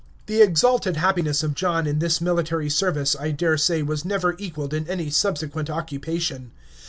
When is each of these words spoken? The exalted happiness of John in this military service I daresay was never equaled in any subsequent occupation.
The 0.25 0.41
exalted 0.41 0.97
happiness 0.97 1.43
of 1.43 1.53
John 1.53 1.85
in 1.85 1.99
this 1.99 2.19
military 2.19 2.71
service 2.71 3.15
I 3.19 3.29
daresay 3.29 3.83
was 3.83 4.03
never 4.03 4.33
equaled 4.39 4.73
in 4.73 4.87
any 4.89 5.11
subsequent 5.11 5.69
occupation. 5.69 6.49